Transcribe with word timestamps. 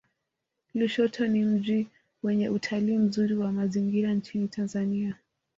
lushoto 0.73 1.27
ni 1.27 1.45
mji 1.45 1.87
wenye 2.23 2.49
utalii 2.49 2.97
mzuri 2.97 3.35
wa 3.37 3.51
mazingira 3.51 4.13
nchini 4.13 4.47
tanzania 4.47 5.15